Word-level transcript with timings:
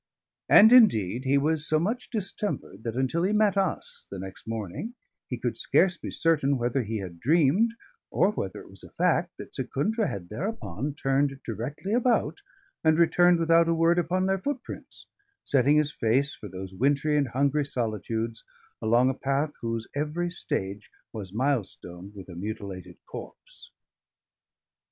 And 0.49 0.73
indeed 0.73 1.25
he 1.25 1.37
was 1.37 1.67
so 1.67 1.79
much 1.79 2.09
distempered 2.09 2.81
that 2.85 2.95
until 2.95 3.21
he 3.21 3.33
met 3.33 3.55
us, 3.55 4.07
the 4.09 4.17
next 4.17 4.47
morning, 4.47 4.95
he 5.27 5.37
could 5.37 5.59
scarce 5.59 5.95
be 5.95 6.09
certain 6.09 6.57
whether 6.57 6.81
he 6.81 6.97
had 6.97 7.19
dreamed, 7.19 7.75
or 8.09 8.31
whether 8.31 8.61
it 8.61 8.69
was 8.71 8.81
a 8.83 8.89
fact, 8.89 9.37
that 9.37 9.53
Secundra 9.53 10.07
had 10.07 10.29
thereupon 10.29 10.95
turned 10.95 11.39
directly 11.45 11.93
about 11.93 12.39
and 12.83 12.97
returned 12.97 13.37
without 13.37 13.69
a 13.69 13.75
word 13.75 13.99
upon 13.99 14.25
their 14.25 14.39
footprints, 14.39 15.05
setting 15.45 15.77
his 15.77 15.91
face 15.93 16.33
for 16.33 16.49
these 16.49 16.73
wintry 16.73 17.15
and 17.15 17.27
hungry 17.27 17.63
solitudes 17.63 18.43
along 18.81 19.11
a 19.11 19.13
path 19.13 19.51
whose 19.61 19.87
every 19.93 20.31
stage 20.31 20.89
was 21.13 21.31
mile 21.31 21.63
stoned 21.63 22.15
with 22.15 22.27
a 22.27 22.33
mutilated 22.33 22.97
corpse. 23.05 23.69